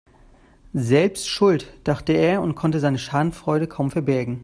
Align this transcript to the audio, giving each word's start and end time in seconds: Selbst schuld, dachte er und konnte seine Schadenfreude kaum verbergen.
Selbst 0.73 1.27
schuld, 1.27 1.67
dachte 1.83 2.13
er 2.13 2.41
und 2.41 2.55
konnte 2.55 2.79
seine 2.79 2.97
Schadenfreude 2.97 3.67
kaum 3.67 3.91
verbergen. 3.91 4.39